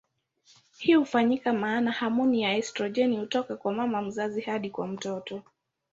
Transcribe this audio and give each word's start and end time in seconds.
Hii 0.77 0.93
hufanyika 0.93 1.53
maana 1.53 1.91
homoni 1.91 2.41
ya 2.41 2.57
estrojeni 2.57 3.17
hutoka 3.19 3.55
kwa 3.55 3.73
mama 3.73 4.01
mzazi 4.01 4.41
hadi 4.41 4.69
kwa 4.69 4.87
mtoto. 4.87 5.43